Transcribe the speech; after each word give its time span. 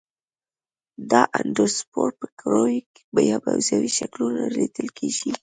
دا 1.11 1.21
اندوسپور 1.39 2.09
په 2.19 2.27
کروي 2.39 2.79
یا 3.29 3.37
بیضوي 3.45 3.89
شکلونو 3.99 4.43
لیدل 4.55 4.87
کیږي. 4.97 5.29